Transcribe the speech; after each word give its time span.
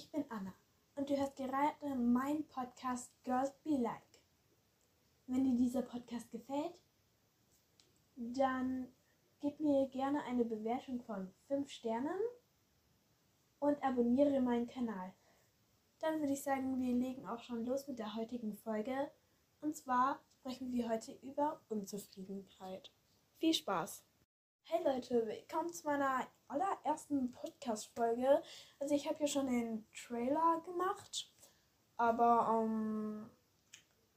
ich 0.00 0.10
bin 0.10 0.24
Anna 0.30 0.54
und 0.94 1.10
du 1.10 1.16
hörst 1.16 1.36
gerade 1.36 1.94
meinen 1.94 2.46
Podcast 2.48 3.12
Girls 3.22 3.52
Be 3.62 3.76
Like. 3.76 4.00
Wenn 5.26 5.44
dir 5.44 5.58
dieser 5.58 5.82
Podcast 5.82 6.30
gefällt, 6.30 6.72
dann 8.16 8.88
gib 9.40 9.60
mir 9.60 9.86
gerne 9.88 10.22
eine 10.22 10.46
Bewertung 10.46 11.02
von 11.02 11.30
5 11.48 11.70
Sternen 11.70 12.18
und 13.58 13.82
abonniere 13.82 14.40
meinen 14.40 14.68
Kanal. 14.68 15.12
Dann 15.98 16.20
würde 16.20 16.32
ich 16.32 16.42
sagen, 16.42 16.80
wir 16.80 16.94
legen 16.94 17.28
auch 17.28 17.42
schon 17.42 17.66
los 17.66 17.86
mit 17.86 17.98
der 17.98 18.16
heutigen 18.16 18.56
Folge. 18.56 19.10
Und 19.60 19.76
zwar 19.76 20.18
sprechen 20.30 20.72
wir 20.72 20.88
heute 20.88 21.12
über 21.20 21.60
Unzufriedenheit. 21.68 22.90
Viel 23.36 23.52
Spaß! 23.52 24.02
Hey 24.72 24.84
Leute, 24.84 25.26
willkommen 25.26 25.72
zu 25.72 25.84
meiner 25.84 26.28
allerersten 26.46 27.32
Podcast-Folge. 27.32 28.40
Also 28.78 28.94
ich 28.94 29.08
habe 29.08 29.18
ja 29.18 29.26
schon 29.26 29.48
den 29.48 29.84
Trailer 29.92 30.62
gemacht, 30.64 31.28
aber 31.96 32.62
ähm, 32.62 33.28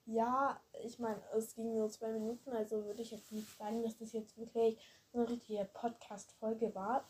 ja, 0.05 0.61
ich 0.83 0.99
meine, 0.99 1.19
es 1.35 1.55
ging 1.55 1.73
nur 1.73 1.89
zwei 1.89 2.09
Minuten, 2.09 2.51
also 2.51 2.85
würde 2.85 3.01
ich 3.01 3.09
jetzt 3.09 3.31
nicht 3.31 3.49
sagen, 3.57 3.81
dass 3.81 3.97
das 3.97 4.13
jetzt 4.13 4.37
wirklich 4.37 4.77
eine 5.11 5.27
richtige 5.27 5.65
Podcast-Folge 5.73 6.75
war. 6.75 7.09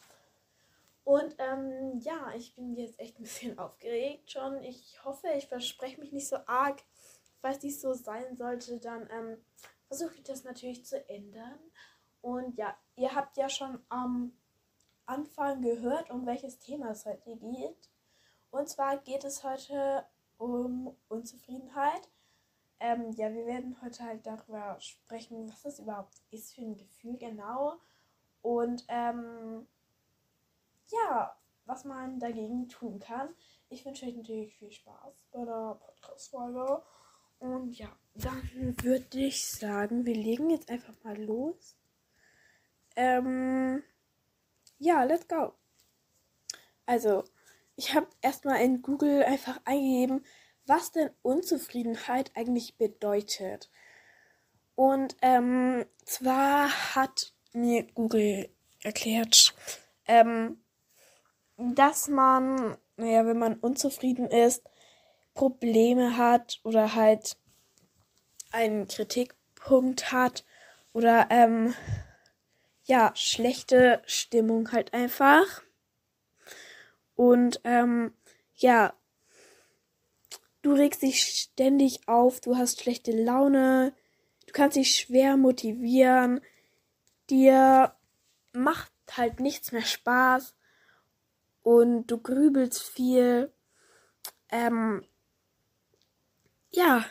Und 1.03 1.35
ähm, 1.37 1.99
ja, 1.99 2.31
ich 2.37 2.55
bin 2.55 2.77
jetzt 2.77 2.97
echt 2.97 3.19
ein 3.19 3.23
bisschen 3.23 3.59
aufgeregt 3.59 4.31
schon. 4.31 4.63
Ich 4.63 5.03
hoffe, 5.03 5.27
ich 5.35 5.49
verspreche 5.49 5.99
mich 5.99 6.13
nicht 6.13 6.29
so 6.29 6.37
arg. 6.45 6.81
Falls 7.41 7.59
dies 7.59 7.81
so 7.81 7.91
sein 7.91 8.37
sollte, 8.37 8.79
dann 8.79 9.09
ähm, 9.11 9.37
versuche 9.89 10.15
ich 10.15 10.23
das 10.23 10.45
natürlich 10.45 10.85
zu 10.85 11.09
ändern. 11.09 11.59
Und 12.23 12.57
ja, 12.57 12.73
ihr 12.95 13.13
habt 13.13 13.35
ja 13.35 13.49
schon 13.49 13.79
am 13.89 14.31
Anfang 15.05 15.61
gehört, 15.61 16.09
um 16.09 16.25
welches 16.25 16.57
Thema 16.57 16.91
es 16.91 17.05
heute 17.05 17.35
geht. 17.35 17.89
Und 18.49 18.69
zwar 18.69 18.97
geht 18.97 19.25
es 19.25 19.43
heute 19.43 20.05
um 20.37 20.95
Unzufriedenheit. 21.09 22.09
Ähm, 22.79 23.11
ja, 23.11 23.33
wir 23.33 23.45
werden 23.45 23.75
heute 23.81 24.05
halt 24.05 24.25
darüber 24.25 24.79
sprechen, 24.79 25.49
was 25.49 25.63
das 25.63 25.79
überhaupt 25.79 26.13
ist 26.31 26.55
für 26.55 26.61
ein 26.61 26.77
Gefühl 26.77 27.17
genau. 27.17 27.73
Und 28.41 28.85
ähm, 28.87 29.67
ja, 30.91 31.35
was 31.65 31.83
man 31.83 32.21
dagegen 32.21 32.69
tun 32.69 32.99
kann. 32.99 33.35
Ich 33.67 33.85
wünsche 33.85 34.05
euch 34.05 34.15
natürlich 34.15 34.55
viel 34.55 34.71
Spaß 34.71 35.25
bei 35.33 35.43
der 35.43 35.77
Podcast-Folge. 35.77 36.81
Und 37.39 37.77
ja, 37.77 37.89
dann 38.15 38.77
würde 38.81 39.19
ich 39.19 39.45
sagen, 39.45 40.05
wir 40.05 40.15
legen 40.15 40.49
jetzt 40.51 40.69
einfach 40.71 40.93
mal 41.03 41.21
los. 41.21 41.75
Ähm, 42.95 43.83
ja, 44.79 45.03
let's 45.03 45.27
go. 45.27 45.53
Also, 46.85 47.23
ich 47.75 47.93
habe 47.95 48.07
erstmal 48.21 48.61
in 48.61 48.81
Google 48.81 49.23
einfach 49.23 49.59
eingegeben, 49.65 50.25
was 50.65 50.91
denn 50.91 51.09
Unzufriedenheit 51.21 52.31
eigentlich 52.35 52.77
bedeutet. 52.77 53.69
Und 54.75 55.15
ähm, 55.21 55.85
zwar 56.05 56.95
hat 56.95 57.33
mir 57.53 57.83
Google 57.93 58.49
erklärt, 58.81 59.53
ähm, 60.07 60.57
dass 61.57 62.07
man, 62.07 62.77
naja, 62.97 63.25
wenn 63.25 63.37
man 63.37 63.55
unzufrieden 63.55 64.27
ist, 64.27 64.63
Probleme 65.33 66.17
hat 66.17 66.59
oder 66.63 66.95
halt 66.95 67.37
einen 68.51 68.87
Kritikpunkt 68.87 70.11
hat 70.11 70.45
oder 70.93 71.27
ähm, 71.29 71.73
ja, 72.83 73.11
schlechte 73.15 74.01
Stimmung 74.05 74.71
halt 74.71 74.93
einfach. 74.93 75.63
Und 77.15 77.61
ähm, 77.63 78.13
ja, 78.55 78.93
du 80.61 80.73
regst 80.73 81.01
dich 81.01 81.21
ständig 81.21 82.07
auf, 82.07 82.41
du 82.41 82.57
hast 82.57 82.81
schlechte 82.81 83.11
Laune, 83.11 83.93
du 84.47 84.53
kannst 84.53 84.77
dich 84.77 84.95
schwer 84.95 85.37
motivieren, 85.37 86.41
dir 87.29 87.95
macht 88.51 88.91
halt 89.11 89.39
nichts 89.39 89.71
mehr 89.71 89.85
Spaß 89.85 90.55
und 91.61 92.07
du 92.07 92.17
grübelst 92.17 92.83
viel. 92.83 93.53
Ähm, 94.49 95.05
ja, 96.71 97.05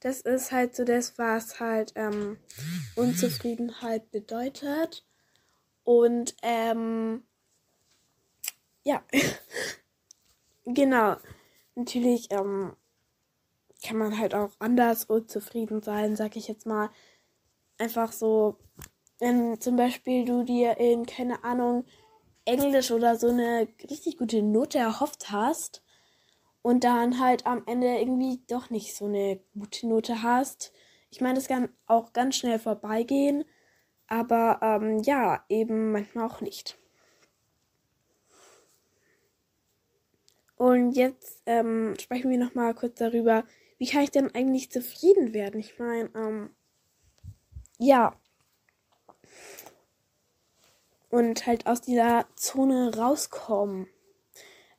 das 0.00 0.22
ist 0.22 0.50
halt 0.50 0.74
so 0.74 0.84
das, 0.84 1.18
was 1.18 1.60
halt 1.60 1.92
ähm, 1.94 2.38
Unzufriedenheit 2.96 4.10
bedeutet. 4.10 5.06
Und 5.84 6.34
ähm, 6.42 7.22
ja, 8.82 9.02
genau. 10.64 11.16
Natürlich 11.74 12.30
ähm, 12.30 12.74
kann 13.84 13.98
man 13.98 14.18
halt 14.18 14.34
auch 14.34 14.50
anders 14.58 15.04
unzufrieden 15.04 15.82
sein, 15.82 16.16
sag 16.16 16.36
ich 16.36 16.48
jetzt 16.48 16.66
mal. 16.66 16.90
Einfach 17.78 18.12
so, 18.12 18.58
wenn 19.18 19.60
zum 19.60 19.76
Beispiel 19.76 20.24
du 20.24 20.44
dir 20.44 20.78
in, 20.78 21.06
keine 21.06 21.44
Ahnung, 21.44 21.84
Englisch 22.46 22.90
oder 22.90 23.16
so 23.16 23.28
eine 23.28 23.68
richtig 23.88 24.16
gute 24.16 24.42
Note 24.42 24.78
erhofft 24.78 25.30
hast 25.30 25.82
und 26.62 26.84
dann 26.84 27.18
halt 27.18 27.46
am 27.46 27.62
Ende 27.66 27.98
irgendwie 27.98 28.42
doch 28.48 28.70
nicht 28.70 28.94
so 28.94 29.06
eine 29.06 29.40
gute 29.54 29.86
Note 29.88 30.22
hast. 30.22 30.72
Ich 31.10 31.20
meine, 31.20 31.34
das 31.34 31.48
kann 31.48 31.70
auch 31.86 32.12
ganz 32.12 32.36
schnell 32.36 32.58
vorbeigehen, 32.58 33.44
aber 34.06 34.60
ähm, 34.62 35.02
ja, 35.02 35.44
eben 35.48 35.92
manchmal 35.92 36.26
auch 36.26 36.40
nicht. 36.40 36.78
Und 40.56 40.92
jetzt 40.92 41.42
ähm, 41.46 41.94
sprechen 41.98 42.30
wir 42.30 42.36
noch 42.36 42.54
mal 42.54 42.74
kurz 42.74 42.98
darüber, 42.98 43.44
wie 43.78 43.86
kann 43.86 44.02
ich 44.02 44.10
denn 44.10 44.34
eigentlich 44.34 44.70
zufrieden 44.70 45.32
werden? 45.32 45.58
Ich 45.58 45.78
meine, 45.78 46.10
ähm, 46.14 46.50
ja. 47.78 48.14
Und 51.08 51.46
halt 51.46 51.66
aus 51.66 51.80
dieser 51.80 52.26
Zone 52.36 52.94
rauskommen. 52.94 53.88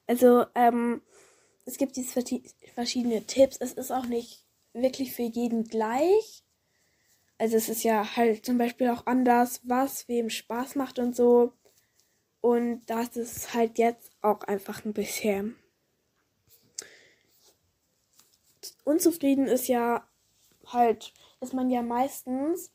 Also, 0.06 0.46
ähm, 0.54 1.02
es 1.72 1.78
gibt 1.78 1.96
diese 1.96 2.24
verschiedene 2.76 3.26
Tipps. 3.26 3.58
Es 3.58 3.74
ist 3.74 3.92
auch 3.92 4.06
nicht 4.06 4.44
wirklich 4.74 5.16
für 5.16 5.24
jeden 5.24 5.64
gleich. 5.64 6.44
Also 7.38 7.56
es 7.56 7.70
ist 7.70 7.84
ja 7.84 8.16
halt 8.18 8.46
zum 8.46 8.58
Beispiel 8.58 8.90
auch 8.90 9.08
anders, 9.08 9.62
was 9.64 10.08
wem 10.10 10.30
Spaß 10.30 10.76
macht 10.76 11.00
und 11.00 11.16
so. 11.16 11.54
Und 12.42 12.82
das 12.88 13.16
ist 13.16 13.54
halt 13.54 13.78
jetzt 13.78 14.12
auch 14.22 14.42
einfach 14.42 14.84
ein 14.84 14.94
bisschen. 14.94 15.56
Unzufrieden 18.84 19.48
ist 19.48 19.68
ja 19.68 20.06
halt, 20.68 21.14
ist 21.40 21.54
man 21.54 21.70
ja 21.70 21.82
meistens, 21.82 22.72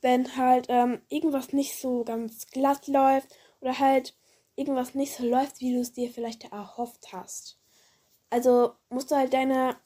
wenn 0.00 0.36
halt 0.36 0.66
ähm, 0.68 1.00
irgendwas 1.08 1.52
nicht 1.52 1.76
so 1.76 2.04
ganz 2.04 2.46
glatt 2.46 2.86
läuft 2.86 3.28
oder 3.60 3.78
halt 3.78 4.14
irgendwas 4.56 4.94
nicht 4.94 5.14
so 5.14 5.24
läuft, 5.24 5.60
wie 5.60 5.74
du 5.74 5.80
es 5.80 5.92
dir 5.92 6.10
vielleicht 6.10 6.44
erhofft 6.52 7.12
hast. 7.12 7.58
Also 8.30 8.74
musst 8.88 9.10
du 9.10 9.16
halt 9.16 9.32
deine 9.32 9.76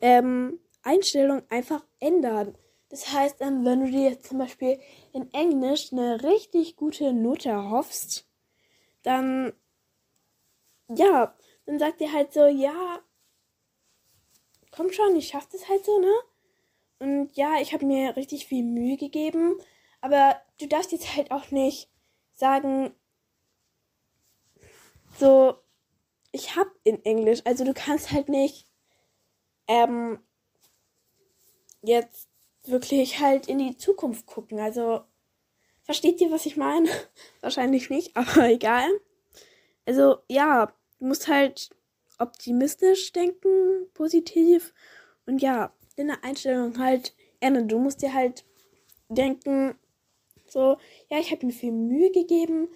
ähm, 0.00 0.60
Einstellung 0.82 1.42
einfach 1.50 1.84
ändern. 2.00 2.56
Das 2.88 3.12
heißt, 3.12 3.40
ähm, 3.40 3.64
wenn 3.64 3.80
du 3.80 3.90
dir 3.90 4.20
zum 4.20 4.38
Beispiel 4.38 4.80
in 5.12 5.32
Englisch 5.34 5.92
eine 5.92 6.22
richtig 6.22 6.76
gute 6.76 7.12
Note 7.12 7.50
erhoffst, 7.50 8.26
dann 9.02 9.52
ja, 10.88 11.34
dann 11.66 11.78
sagt 11.78 12.00
ihr 12.00 12.12
halt 12.12 12.32
so, 12.32 12.46
ja, 12.46 13.00
komm 14.70 14.90
schon, 14.90 15.16
ich 15.16 15.28
schaff 15.28 15.46
das 15.52 15.68
halt 15.68 15.84
so, 15.84 15.98
ne? 15.98 16.12
Und 17.00 17.36
ja, 17.36 17.60
ich 17.60 17.72
habe 17.72 17.86
mir 17.86 18.16
richtig 18.16 18.46
viel 18.46 18.64
Mühe 18.64 18.96
gegeben, 18.96 19.56
aber 20.00 20.40
du 20.58 20.66
darfst 20.66 20.92
jetzt 20.92 21.14
halt 21.16 21.30
auch 21.30 21.50
nicht 21.50 21.90
sagen, 22.38 22.92
so, 25.18 25.56
ich 26.32 26.56
hab 26.56 26.68
in 26.84 27.04
Englisch, 27.04 27.40
also 27.44 27.64
du 27.64 27.74
kannst 27.74 28.12
halt 28.12 28.28
nicht, 28.28 28.66
ähm, 29.66 30.20
jetzt 31.82 32.28
wirklich 32.64 33.20
halt 33.20 33.48
in 33.48 33.58
die 33.58 33.76
Zukunft 33.76 34.26
gucken. 34.26 34.60
Also, 34.60 35.02
versteht 35.82 36.20
ihr, 36.20 36.30
was 36.30 36.46
ich 36.46 36.56
meine? 36.56 36.88
Wahrscheinlich 37.40 37.90
nicht, 37.90 38.16
aber 38.16 38.48
egal. 38.48 38.88
Also, 39.86 40.18
ja, 40.28 40.72
du 40.98 41.06
musst 41.06 41.28
halt 41.28 41.70
optimistisch 42.18 43.12
denken, 43.12 43.88
positiv 43.94 44.74
und 45.26 45.40
ja, 45.40 45.72
deine 45.96 46.22
Einstellung 46.22 46.78
halt 46.78 47.14
ändern. 47.40 47.68
Du 47.68 47.78
musst 47.78 48.02
dir 48.02 48.12
halt 48.12 48.44
denken, 49.08 49.78
so, 50.50 50.78
ja, 51.10 51.18
ich 51.18 51.30
habe 51.30 51.46
mir 51.46 51.52
viel 51.52 51.72
Mühe 51.72 52.10
gegeben. 52.10 52.68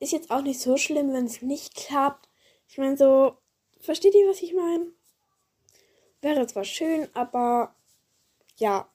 Ist 0.00 0.12
jetzt 0.12 0.30
auch 0.30 0.42
nicht 0.42 0.60
so 0.60 0.76
schlimm, 0.76 1.12
wenn 1.12 1.26
es 1.26 1.42
nicht 1.42 1.74
klappt. 1.74 2.28
Ich 2.68 2.78
meine, 2.78 2.96
so, 2.96 3.36
versteht 3.80 4.14
ihr, 4.14 4.28
was 4.28 4.42
ich 4.42 4.54
meine? 4.54 4.86
Wäre 6.20 6.46
zwar 6.46 6.64
schön, 6.64 7.08
aber 7.14 7.74
ja. 8.56 8.88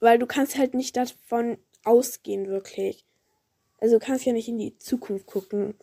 Weil 0.00 0.18
du 0.18 0.26
kannst 0.26 0.58
halt 0.58 0.74
nicht 0.74 0.96
davon 0.96 1.58
ausgehen, 1.84 2.48
wirklich. 2.48 3.04
Also 3.78 3.98
du 3.98 4.04
kannst 4.04 4.24
ja 4.24 4.32
nicht 4.32 4.48
in 4.48 4.58
die 4.58 4.78
Zukunft 4.78 5.26
gucken. 5.26 5.74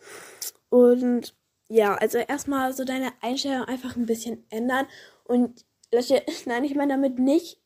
Und 0.68 1.34
ja, 1.68 1.94
also 1.94 2.18
erstmal 2.18 2.72
so 2.72 2.84
deine 2.84 3.12
Einstellung 3.20 3.64
einfach 3.64 3.96
ein 3.96 4.06
bisschen 4.06 4.44
ändern. 4.50 4.86
Und 5.24 5.64
Leute, 5.92 6.22
nein, 6.46 6.64
ich 6.64 6.74
meine 6.74 6.94
damit 6.94 7.18
nicht, 7.18 7.60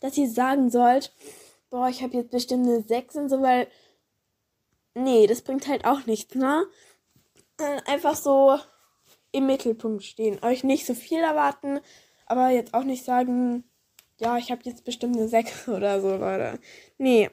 dass 0.00 0.16
ihr 0.16 0.28
sagen 0.28 0.70
sollt, 0.70 1.12
boah, 1.74 1.88
ich 1.88 2.04
habe 2.04 2.16
jetzt 2.16 2.30
bestimmt 2.30 2.68
eine 2.68 2.82
6 2.82 3.16
und 3.16 3.28
so, 3.28 3.42
weil. 3.42 3.66
Nee, 4.94 5.26
das 5.26 5.42
bringt 5.42 5.66
halt 5.66 5.84
auch 5.84 6.06
nichts, 6.06 6.36
ne? 6.36 6.68
Einfach 7.86 8.14
so 8.14 8.56
im 9.32 9.46
Mittelpunkt 9.46 10.04
stehen. 10.04 10.40
Euch 10.44 10.62
nicht 10.62 10.86
so 10.86 10.94
viel 10.94 11.18
erwarten, 11.18 11.80
aber 12.26 12.50
jetzt 12.50 12.74
auch 12.74 12.84
nicht 12.84 13.04
sagen, 13.04 13.64
ja, 14.20 14.38
ich 14.38 14.52
habe 14.52 14.62
jetzt 14.64 14.84
bestimmt 14.84 15.16
eine 15.16 15.26
6 15.26 15.68
oder 15.76 16.00
so, 16.00 16.16
Leute. 16.16 16.60
Nee. 16.96 17.28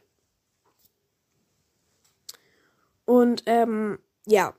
Und, 3.05 3.43
ähm, 3.45 3.99
ja. 4.25 4.55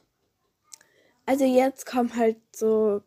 Also 1.27 1.45
jetzt 1.45 1.87
kommen 1.87 2.15
halt 2.17 2.39
so 2.55 3.03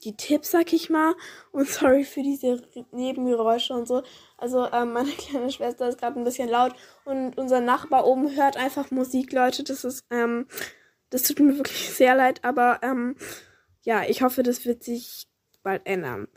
die 0.00 0.16
Tipps, 0.16 0.50
sag 0.50 0.72
ich 0.72 0.90
mal. 0.90 1.14
Und 1.52 1.68
sorry 1.68 2.04
für 2.04 2.22
diese 2.22 2.62
Nebengeräusche 2.92 3.74
und 3.74 3.86
so. 3.86 4.02
Also 4.36 4.66
ähm, 4.72 4.92
meine 4.92 5.10
kleine 5.18 5.50
Schwester 5.50 5.88
ist 5.88 5.98
gerade 5.98 6.18
ein 6.18 6.24
bisschen 6.24 6.48
laut 6.48 6.74
und 7.04 7.36
unser 7.38 7.60
Nachbar 7.60 8.06
oben 8.06 8.34
hört 8.36 8.56
einfach 8.56 8.90
Musik, 8.90 9.32
Leute. 9.32 9.64
Das 9.64 9.84
ist, 9.84 10.04
ähm, 10.10 10.46
das 11.10 11.22
tut 11.22 11.40
mir 11.40 11.56
wirklich 11.56 11.90
sehr 11.90 12.14
leid, 12.14 12.44
aber 12.44 12.80
ähm, 12.82 13.16
ja, 13.82 14.04
ich 14.04 14.22
hoffe, 14.22 14.42
das 14.42 14.64
wird 14.64 14.82
sich 14.82 15.26
bald 15.62 15.86
ändern. 15.86 16.28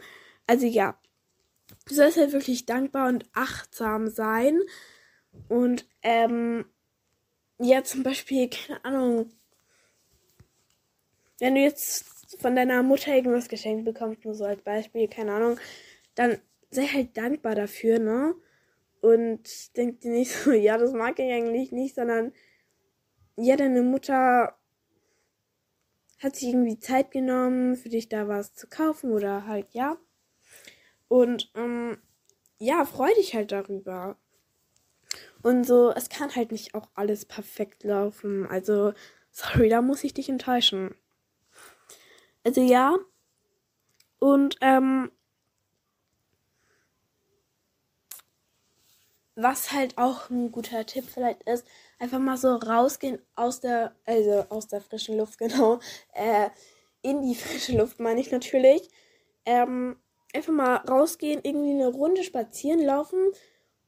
Also 0.48 0.66
ja, 0.66 0.98
du 1.88 1.96
sollst 1.96 2.18
halt 2.18 2.34
wirklich 2.34 2.66
dankbar 2.66 3.08
und 3.08 3.26
achtsam 3.34 4.10
sein. 4.10 4.60
Und 5.48 5.88
ähm, 6.04 6.66
ja, 7.60 7.84
zum 7.84 8.04
Beispiel, 8.04 8.50
keine 8.50 8.84
Ahnung, 8.86 9.32
wenn 11.40 11.56
du 11.56 11.62
jetzt 11.62 12.13
von 12.40 12.56
deiner 12.56 12.84
Mutter 12.84 13.14
irgendwas 13.14 13.50
geschenkt 13.50 13.86
bekommst, 13.86 14.26
nur 14.26 14.34
so 14.34 14.46
als 14.46 14.62
Beispiel, 14.62 15.08
keine 15.08 15.34
Ahnung, 15.34 15.60
dann 16.16 16.40
sei 16.70 16.86
halt 16.88 17.18
dankbar 17.18 17.56
dafür, 17.56 18.00
ne? 18.00 18.36
Und 19.02 19.76
denk 19.78 20.02
dir 20.02 20.12
nicht 20.12 20.32
so, 20.32 20.52
ja, 20.52 20.78
das 20.78 20.94
mag 20.94 21.20
ich 21.20 21.32
eigentlich 21.32 21.72
nicht, 21.72 21.96
sondern 21.96 22.34
ja, 23.36 23.56
deine 23.56 23.82
Mutter 23.82 24.56
hat 26.20 26.36
sich 26.36 26.50
irgendwie 26.50 26.80
Zeit 26.80 27.12
genommen, 27.12 27.76
für 27.76 27.90
dich 27.90 28.08
da 28.08 28.28
was 28.28 28.56
zu 28.56 28.68
kaufen 28.68 29.12
oder 29.12 29.46
halt, 29.46 29.68
ja. 29.72 29.98
Und 31.10 31.52
ähm, 31.56 31.98
ja, 32.60 32.86
freu 32.86 33.10
dich 33.16 33.36
halt 33.36 33.52
darüber. 33.52 34.18
Und 35.42 35.66
so, 35.66 35.92
es 35.92 36.10
kann 36.10 36.34
halt 36.34 36.52
nicht 36.52 36.74
auch 36.76 36.90
alles 36.96 37.26
perfekt 37.26 37.84
laufen. 37.84 38.48
Also, 38.48 38.94
sorry, 39.32 39.68
da 39.68 39.82
muss 39.82 40.04
ich 40.04 40.14
dich 40.14 40.30
enttäuschen. 40.30 40.96
Also 42.44 42.62
ja. 42.62 42.98
Und 44.20 44.58
ähm, 44.62 45.12
was 49.36 49.72
halt 49.72 49.98
auch 49.98 50.30
ein 50.30 50.52
guter 50.52 50.86
Tipp 50.86 51.06
vielleicht 51.12 51.44
ist, 51.44 51.66
einfach 52.00 52.20
mal 52.20 52.38
so 52.38 52.56
rausgehen 52.56 53.20
aus 53.36 53.60
der, 53.60 53.96
also 54.06 54.46
aus 54.50 54.68
der 54.68 54.82
frischen 54.82 55.18
Luft, 55.18 55.38
genau, 55.40 55.80
äh, 56.14 56.50
in 57.02 57.22
die 57.22 57.36
frische 57.36 57.78
Luft 57.78 58.00
meine 58.00 58.22
ich 58.22 58.32
natürlich. 58.32 58.90
Ähm, 59.46 59.98
einfach 60.34 60.54
mal 60.54 60.78
rausgehen, 60.78 61.42
irgendwie 61.44 61.72
eine 61.72 61.88
Runde 61.88 62.24
spazieren 62.24 62.82
laufen 62.82 63.20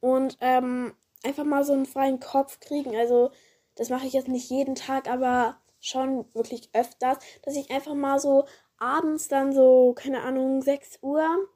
und 0.00 0.36
ähm, 0.40 0.94
einfach 1.24 1.44
mal 1.44 1.64
so 1.64 1.72
einen 1.72 1.86
freien 1.86 2.20
Kopf 2.20 2.60
kriegen. 2.60 2.94
Also 2.94 3.30
das 3.74 3.88
mache 3.88 4.06
ich 4.06 4.12
jetzt 4.12 4.28
nicht 4.28 4.50
jeden 4.50 4.74
Tag, 4.74 5.08
aber 5.08 5.58
schon 5.86 6.26
wirklich 6.34 6.70
öfters, 6.72 7.18
dass 7.42 7.56
ich 7.56 7.70
einfach 7.70 7.94
mal 7.94 8.18
so 8.18 8.46
abends 8.78 9.28
dann 9.28 9.52
so, 9.52 9.94
keine 9.94 10.22
Ahnung, 10.22 10.62
6 10.62 10.98
Uhr 11.02 11.48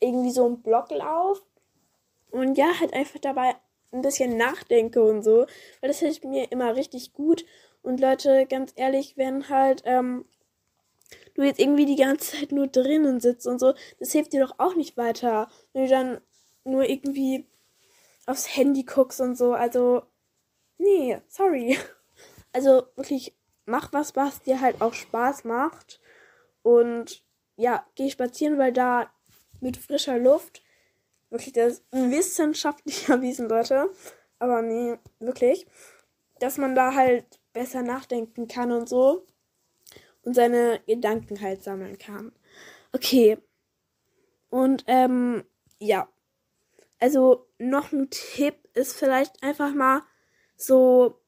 irgendwie 0.00 0.30
so 0.30 0.46
einen 0.46 0.62
Block 0.62 0.90
lauf 0.90 1.42
und 2.30 2.56
ja, 2.56 2.78
halt 2.80 2.92
einfach 2.94 3.20
dabei 3.20 3.56
ein 3.92 4.02
bisschen 4.02 4.36
nachdenke 4.36 5.02
und 5.02 5.22
so, 5.22 5.46
weil 5.80 5.88
das 5.88 5.98
hilft 5.98 6.24
mir 6.24 6.50
immer 6.50 6.76
richtig 6.76 7.12
gut. 7.12 7.44
Und 7.82 8.00
Leute, 8.00 8.46
ganz 8.46 8.72
ehrlich, 8.76 9.16
wenn 9.16 9.48
halt 9.48 9.82
ähm, 9.84 10.24
du 11.34 11.42
jetzt 11.42 11.60
irgendwie 11.60 11.86
die 11.86 11.96
ganze 11.96 12.36
Zeit 12.38 12.52
nur 12.52 12.68
drinnen 12.68 13.20
sitzt 13.20 13.46
und 13.46 13.58
so, 13.58 13.74
das 13.98 14.12
hilft 14.12 14.32
dir 14.32 14.40
doch 14.40 14.54
auch 14.58 14.76
nicht 14.76 14.96
weiter, 14.96 15.50
wenn 15.72 15.84
du 15.84 15.90
dann 15.90 16.20
nur 16.64 16.88
irgendwie 16.88 17.46
aufs 18.26 18.56
Handy 18.56 18.84
guckst 18.84 19.20
und 19.20 19.36
so. 19.36 19.52
Also, 19.52 20.02
nee, 20.78 21.18
sorry. 21.28 21.78
Also 22.54 22.82
wirklich, 22.96 23.34
mach 23.66 23.92
was, 23.92 24.16
was 24.16 24.42
dir 24.42 24.60
halt 24.60 24.80
auch 24.80 24.94
Spaß 24.94 25.44
macht. 25.44 26.00
Und 26.62 27.24
ja, 27.56 27.86
geh 27.94 28.10
spazieren, 28.10 28.58
weil 28.58 28.72
da 28.72 29.10
mit 29.60 29.76
frischer 29.76 30.18
Luft, 30.18 30.62
wirklich, 31.30 31.52
das 31.52 31.82
wissenschaftlich 31.90 33.08
erwiesen, 33.08 33.48
Leute. 33.50 33.90
Aber 34.38 34.62
nee, 34.62 34.98
wirklich, 35.20 35.66
dass 36.40 36.58
man 36.58 36.74
da 36.74 36.94
halt 36.94 37.24
besser 37.52 37.82
nachdenken 37.82 38.48
kann 38.48 38.72
und 38.72 38.88
so. 38.88 39.26
Und 40.24 40.34
seine 40.34 40.80
Gedanken 40.86 41.40
halt 41.40 41.62
sammeln 41.64 41.98
kann. 41.98 42.32
Okay. 42.92 43.38
Und 44.50 44.84
ähm, 44.86 45.44
ja. 45.78 46.08
Also 47.00 47.48
noch 47.58 47.90
ein 47.90 48.10
Tipp 48.10 48.54
ist 48.74 48.96
vielleicht 48.96 49.42
einfach 49.42 49.74
mal 49.74 50.02
so 50.56 51.21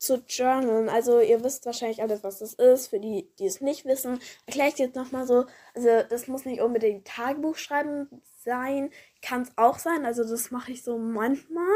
zu 0.00 0.24
journalen. 0.26 0.88
Also 0.88 1.20
ihr 1.20 1.44
wisst 1.44 1.66
wahrscheinlich 1.66 2.02
alles, 2.02 2.24
was 2.24 2.38
das 2.38 2.54
ist. 2.54 2.88
Für 2.88 2.98
die, 2.98 3.30
die 3.38 3.46
es 3.46 3.60
nicht 3.60 3.84
wissen, 3.84 4.18
erkläre 4.46 4.70
ich 4.70 4.78
jetzt 4.78 4.96
nochmal 4.96 5.26
so. 5.26 5.44
Also 5.74 5.88
das 6.08 6.26
muss 6.26 6.46
nicht 6.46 6.62
unbedingt 6.62 7.06
Tagebuch 7.06 7.56
schreiben 7.56 8.08
sein. 8.42 8.90
Kann 9.22 9.42
es 9.42 9.52
auch 9.56 9.78
sein. 9.78 10.06
Also 10.06 10.24
das 10.24 10.50
mache 10.50 10.72
ich 10.72 10.82
so 10.82 10.98
manchmal. 10.98 11.66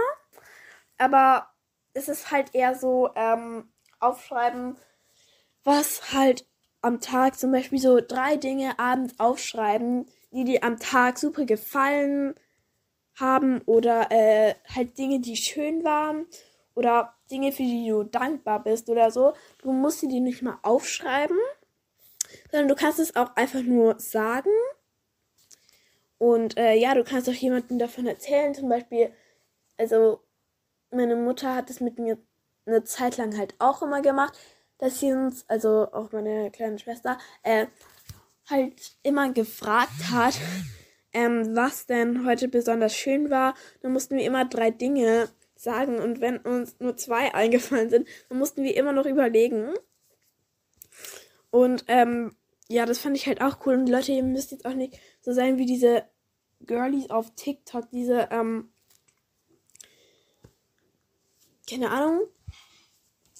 Aber 0.97 1.51
es 1.93 2.09
ist 2.09 2.31
halt 2.31 2.55
eher 2.55 2.75
so 2.75 3.11
ähm, 3.15 3.69
aufschreiben, 4.01 4.79
was 5.63 6.13
halt 6.13 6.47
am 6.81 7.01
Tag 7.01 7.39
zum 7.39 7.53
Beispiel 7.53 7.79
so 7.79 8.01
drei 8.01 8.37
Dinge 8.37 8.79
abends 8.79 9.15
aufschreiben, 9.19 10.07
die 10.33 10.45
dir 10.45 10.65
am 10.65 10.79
Tag 10.79 11.19
super 11.19 11.45
gefallen 11.45 12.35
haben 13.17 13.61
oder 13.67 14.11
äh, 14.11 14.55
halt 14.75 14.97
Dinge, 14.99 15.21
die 15.21 15.37
schön 15.37 15.85
waren 15.85 16.27
oder 16.75 17.15
Dinge, 17.31 17.53
für 17.53 17.63
die 17.63 17.89
du 17.89 18.05
dankbar 18.05 18.63
bist 18.63 18.89
oder 18.89 19.11
so. 19.11 19.35
Du 19.59 19.73
musst 19.73 20.01
sie 20.01 20.09
dir 20.09 20.21
nicht 20.21 20.43
mal 20.43 20.59
aufschreiben, 20.63 21.39
sondern 22.51 22.69
du 22.69 22.75
kannst 22.75 22.99
es 22.99 23.17
auch 23.17 23.35
einfach 23.37 23.63
nur 23.63 23.99
sagen. 23.99 24.51
Und 26.19 26.57
äh, 26.57 26.75
ja, 26.75 26.95
du 26.95 27.05
kannst 27.05 27.29
auch 27.29 27.35
jemandem 27.35 27.79
davon 27.79 28.07
erzählen. 28.07 28.55
Zum 28.55 28.69
Beispiel, 28.69 29.13
also 29.77 30.21
meine 30.91 31.17
Mutter 31.17 31.55
hat 31.55 31.71
es 31.71 31.81
mit 31.81 31.99
mir 31.99 32.19
eine 32.67 32.85
Zeit 32.85 33.17
lang 33.17 33.37
halt 33.37 33.55
auch 33.59 33.83
immer 33.83 34.01
gemacht, 34.01 34.39
dass 34.79 35.01
sie 35.01 35.13
uns, 35.13 35.45
also 35.49 35.89
auch 35.93 36.13
meine 36.13 36.51
kleine 36.51 36.79
Schwester, 36.79 37.19
äh, 37.43 37.67
halt 38.49 38.97
immer 39.03 39.33
gefragt 39.33 40.11
hat, 40.11 40.35
ähm, 41.13 41.55
was 41.57 41.87
denn 41.87 42.27
heute 42.27 42.49
besonders 42.49 42.95
schön 42.95 43.31
war. 43.31 43.55
Dann 43.83 43.93
mussten 43.93 44.17
wir 44.17 44.25
immer 44.25 44.45
drei 44.45 44.71
Dinge 44.71 45.29
sagen. 45.65 45.99
Und 45.99 46.21
wenn 46.21 46.39
uns 46.39 46.79
nur 46.79 46.97
zwei 46.97 47.35
eingefallen 47.35 47.91
sind, 47.91 48.09
dann 48.29 48.39
mussten 48.39 48.63
wir 48.63 48.77
immer 48.77 48.93
noch 48.93 49.07
überlegen. 49.07 49.75
Und 51.51 51.85
ähm, 51.89 52.37
ja, 52.69 52.87
das 52.87 52.99
fand 52.99 53.17
ich 53.17 53.27
halt 53.27 53.41
auch 53.41 53.59
cool. 53.67 53.75
Und 53.75 53.89
Leute, 53.89 54.13
ihr 54.13 54.23
müsst 54.23 54.53
jetzt 54.53 54.67
auch 54.67 54.75
nicht 54.75 54.99
so 55.21 55.33
sein 55.33 55.59
wie 55.59 55.67
diese 55.67 56.05
Girlies 56.61 57.11
auf 57.11 57.35
TikTok, 57.35 57.91
diese, 57.91 58.29
ähm, 58.31 58.73
keine 61.69 61.91
Ahnung, 61.91 62.23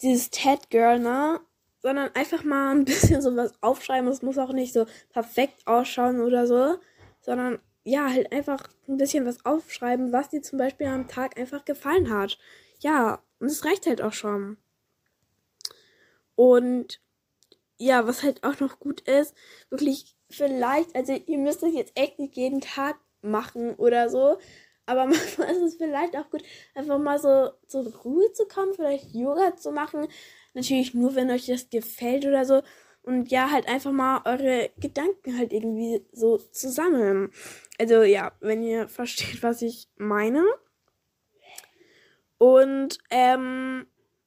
dieses 0.03 0.31
Ted 0.31 0.71
Girl, 0.71 0.99
ne? 0.99 1.41
Sondern 1.81 2.11
einfach 2.15 2.45
mal 2.45 2.75
ein 2.75 2.85
bisschen 2.85 3.21
sowas 3.23 3.53
aufschreiben. 3.61 4.09
Es 4.11 4.23
muss 4.23 4.39
auch 4.39 4.53
nicht 4.53 4.73
so 4.73 4.87
perfekt 5.11 5.67
ausschauen 5.67 6.21
oder 6.21 6.47
so, 6.47 6.77
sondern 7.21 7.59
ja, 7.85 8.11
halt 8.11 8.33
einfach 8.33 8.69
ein 8.89 8.97
bisschen 8.97 9.27
was 9.27 9.45
aufschreiben, 9.45 10.13
was 10.13 10.31
dir 10.31 10.43
zum 10.43 10.59
Beispiel 10.59 10.87
am 10.87 11.09
Tag 11.09 11.39
einfach 11.39 11.65
gefallen 11.65 12.11
hat. 12.11 12.39
Ja, 12.81 13.23
und 13.39 13.47
es 13.49 13.65
reicht 13.65 13.87
halt 13.87 14.03
auch 14.03 14.13
schon. 14.13 14.57
Und 16.35 17.01
ja, 17.79 18.07
was 18.07 18.23
halt 18.23 18.43
auch 18.45 18.61
noch 18.61 18.81
gut 18.81 19.03
ist, 19.03 19.35
wirklich 19.71 20.17
vielleicht, 20.31 20.95
also 20.97 21.13
ihr 21.13 21.39
müsst 21.39 21.63
das 21.63 21.75
jetzt 21.75 21.93
echt 21.95 22.19
nicht 22.19 22.37
jeden 22.37 22.61
Tag 22.61 22.97
machen 23.23 23.75
oder 23.75 24.09
so, 24.09 24.39
aber 24.87 25.07
manchmal 25.07 25.51
ist 25.51 25.63
es 25.63 25.77
vielleicht 25.77 26.17
auch 26.17 26.31
gut, 26.31 26.43
einfach 26.75 26.99
mal 26.99 27.19
so 27.19 27.51
zur 27.67 27.87
Ruhe 27.99 28.33
zu 28.33 28.47
kommen, 28.47 28.75
vielleicht 28.75 29.15
Yoga 29.15 29.57
zu 29.57 29.73
machen. 29.73 30.09
Natürlich 30.55 30.95
nur, 30.95 31.15
wenn 31.15 31.31
euch 31.31 31.47
das 31.47 31.69
gefällt 31.71 32.25
oder 32.27 32.45
so. 32.45 32.63
Und 33.05 33.31
ja, 33.31 33.51
halt 33.51 33.69
einfach 33.69 33.93
mal 33.93 34.23
eure 34.25 34.71
Gedanken 34.79 35.37
halt 35.37 35.53
irgendwie 35.53 36.03
so 36.13 36.39
zu 36.39 36.71
sammeln. 36.71 37.31
Also 37.79 38.03
ja, 38.03 38.33
wenn 38.41 38.63
ihr 38.63 38.89
versteht, 38.89 39.43
was 39.43 39.61
ich 39.63 39.89
meine. 39.97 40.43
Und 42.39 42.99
ähm, 43.11 43.87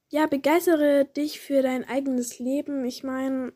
ja, 0.09 0.27
begeistere 0.27 1.05
dich 1.05 1.39
für 1.39 1.61
dein 1.61 1.87
eigenes 1.87 2.39
Leben. 2.39 2.85
Ich 2.85 3.03
meine, 3.03 3.53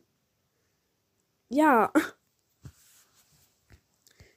ja. 1.48 1.92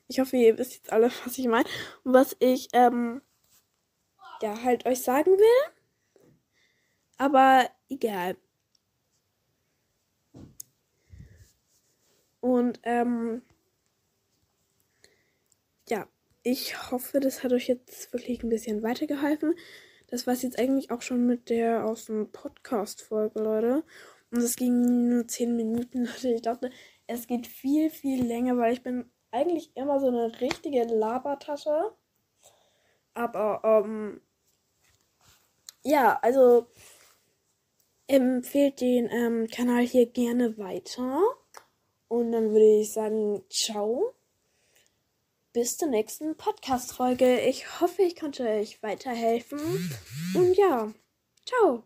Ich 0.08 0.20
hoffe, 0.20 0.38
ihr 0.38 0.56
wisst 0.60 0.76
jetzt 0.76 0.94
alle, 0.94 1.10
was 1.26 1.36
ich 1.40 1.48
meine. 1.48 1.68
Und 2.04 2.14
was 2.14 2.36
ich, 2.40 2.70
ähm, 2.74 3.24
ja, 4.40 4.62
halt 4.62 4.86
euch 4.86 5.02
sagen 5.02 5.32
will. 5.32 5.74
Aber 7.18 7.68
egal. 7.90 8.38
Und, 12.46 12.80
ähm, 12.84 13.42
ja, 15.90 16.08
ich 16.44 16.92
hoffe, 16.92 17.20
das 17.20 17.44
hat 17.44 17.52
euch 17.54 17.68
jetzt 17.68 18.14
wirklich 18.14 18.44
ein 18.44 18.50
bisschen 18.50 18.84
weitergeholfen. 18.84 19.56
Das 20.10 20.28
war 20.28 20.36
es 20.36 20.44
jetzt 20.44 20.60
eigentlich 20.60 20.92
auch 20.92 21.02
schon 21.02 21.26
mit 21.26 21.50
der 21.50 21.86
aus 21.86 22.06
dem 22.06 22.32
Podcast-Folge, 22.32 23.40
Leute. 23.40 23.84
Und 24.30 24.44
es 24.44 24.56
ging 24.56 25.10
nur 25.10 25.28
10 25.28 25.56
Minuten, 25.56 26.06
Leute. 26.06 26.34
Ich 26.34 26.44
dachte, 26.44 26.70
es 27.08 27.26
geht 27.26 27.48
viel, 27.48 27.90
viel 27.90 28.24
länger, 28.24 28.58
weil 28.58 28.74
ich 28.74 28.84
bin 28.84 29.10
eigentlich 29.32 29.76
immer 29.76 30.00
so 30.00 30.10
eine 30.10 30.40
richtige 30.40 30.84
Labertasche. 30.84 31.96
Aber, 33.16 33.62
ähm, 33.64 34.22
ja, 35.84 36.20
also 36.22 36.68
empfehlt 38.06 38.82
den 38.82 39.10
ähm, 39.10 39.48
Kanal 39.48 39.82
hier 39.82 40.06
gerne 40.06 40.60
weiter. 40.60 41.24
Und 42.08 42.32
dann 42.32 42.52
würde 42.52 42.80
ich 42.82 42.92
sagen, 42.92 43.44
ciao. 43.50 44.14
Bis 45.54 45.78
zur 45.78 45.90
nächsten 45.90 46.36
Podcast-Folge. 46.36 47.40
Ich 47.42 47.80
hoffe, 47.80 48.02
ich 48.02 48.16
konnte 48.16 48.48
euch 48.48 48.82
weiterhelfen. 48.84 49.60
Und 50.36 50.56
ja, 50.58 50.94
ciao. 51.46 51.84